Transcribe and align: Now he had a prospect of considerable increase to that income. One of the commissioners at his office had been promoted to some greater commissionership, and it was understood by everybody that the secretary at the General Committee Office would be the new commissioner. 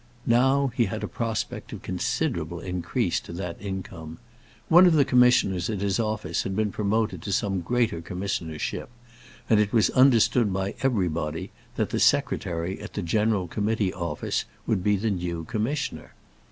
Now 0.25 0.71
he 0.75 0.85
had 0.85 1.03
a 1.03 1.07
prospect 1.07 1.71
of 1.73 1.83
considerable 1.83 2.59
increase 2.59 3.19
to 3.19 3.31
that 3.33 3.61
income. 3.61 4.17
One 4.67 4.87
of 4.87 4.93
the 4.93 5.05
commissioners 5.05 5.69
at 5.69 5.81
his 5.81 5.99
office 5.99 6.41
had 6.41 6.55
been 6.55 6.71
promoted 6.71 7.21
to 7.21 7.31
some 7.31 7.61
greater 7.61 8.01
commissionership, 8.01 8.89
and 9.47 9.59
it 9.59 9.71
was 9.71 9.91
understood 9.91 10.51
by 10.51 10.73
everybody 10.81 11.51
that 11.75 11.91
the 11.91 11.99
secretary 11.99 12.79
at 12.81 12.93
the 12.93 13.03
General 13.03 13.47
Committee 13.47 13.93
Office 13.93 14.45
would 14.65 14.83
be 14.83 14.95
the 14.97 15.11
new 15.11 15.43
commissioner. 15.43 16.15